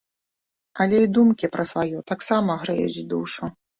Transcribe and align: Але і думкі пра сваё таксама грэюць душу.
Але 0.85 0.97
і 1.03 1.09
думкі 1.17 1.49
пра 1.55 1.65
сваё 1.73 2.01
таксама 2.13 2.51
грэюць 2.63 3.07
душу. 3.13 3.43